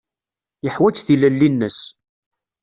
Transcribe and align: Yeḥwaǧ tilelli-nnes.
Yeḥwaǧ 0.63 0.97
tilelli-nnes. 1.01 1.79